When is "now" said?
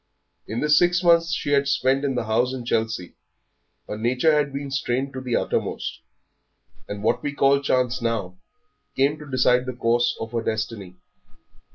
8.01-8.39